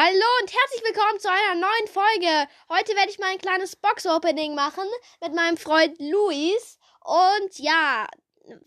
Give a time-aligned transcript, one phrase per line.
[0.00, 2.48] Hallo und herzlich willkommen zu einer neuen Folge.
[2.68, 4.84] Heute werde ich mal ein kleines Box-Opening machen
[5.20, 6.78] mit meinem Freund Luis.
[7.00, 8.06] Und ja,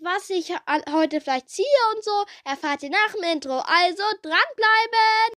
[0.01, 0.53] was ich
[0.91, 1.65] heute vielleicht ziehe
[1.95, 3.59] und so, erfahrt ihr nach dem Intro.
[3.59, 5.31] Also dranbleiben!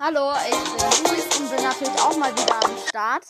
[0.00, 3.24] Hallo, ich bin Luis und bin natürlich auch mal wieder am Start.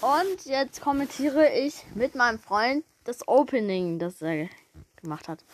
[0.00, 4.48] Und jetzt kommentiere ich mit meinem Freund das Opening, das er
[5.02, 5.44] gemacht hat.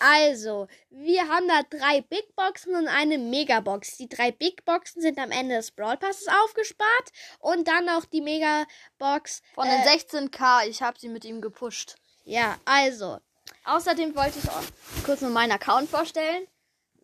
[0.00, 3.96] Also, wir haben da drei Big Boxen und eine Megabox.
[3.96, 8.20] Die drei Big Boxen sind am Ende des Brawl Passes aufgespart und dann noch die
[8.20, 9.42] Megabox.
[9.54, 11.94] Von den äh, 16k, ich habe sie mit ihm gepusht.
[12.24, 13.18] Ja, also.
[13.64, 16.48] Außerdem wollte ich auch kurz nur meinen Account vorstellen.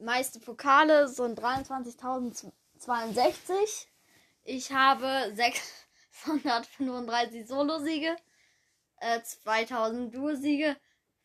[0.01, 3.89] Meiste Pokale sind 23.000 62.
[4.43, 8.17] Ich habe 635 Solo-Siege,
[8.97, 10.79] äh, 2000 Duo-Siege,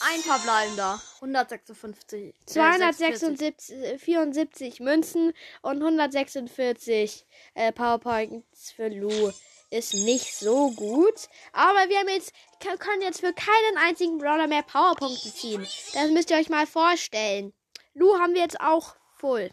[0.00, 1.02] Ein verbleibender.
[1.16, 2.32] 156.
[2.46, 9.32] 274 Münzen und 146 äh, Powerpoints für Lu
[9.70, 11.28] ist nicht so gut.
[11.52, 15.66] Aber wir haben jetzt, können jetzt für keinen einzigen Brawler mehr Powerpunkte ziehen.
[15.92, 17.52] Das müsst ihr euch mal vorstellen.
[17.94, 19.50] Lu haben wir jetzt auch voll.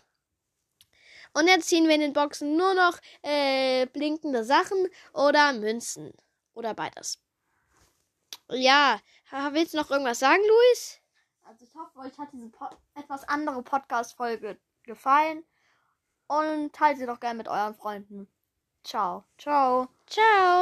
[1.34, 6.14] Und jetzt ziehen wir in den Boxen nur noch äh, blinkende Sachen oder Münzen.
[6.54, 7.20] Oder beides.
[8.50, 9.02] Ja,
[9.52, 11.02] willst du noch irgendwas sagen, Luis?
[11.44, 12.52] Also ich hoffe, euch hat diese
[12.96, 15.44] etwas andere Podcast-Folge gefallen.
[16.28, 18.28] Und teilt sie doch gerne mit euren Freunden.
[18.86, 19.26] Ciao.
[19.36, 19.90] Ciao.
[20.06, 20.55] Ciao.